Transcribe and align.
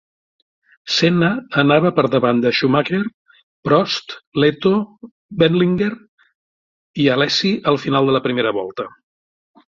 Senna 0.91 1.27
anava 1.63 1.89
per 1.97 2.05
davant 2.13 2.39
de 2.45 2.51
Schumacher, 2.59 3.01
Prost, 3.67 4.15
Lehto, 4.43 4.71
Wendlinger 5.43 5.91
i 7.03 7.05
Alesi 7.17 7.53
al 7.73 7.77
final 7.85 8.09
de 8.11 8.17
la 8.17 8.23
primera 8.29 8.55
volta. 8.61 8.87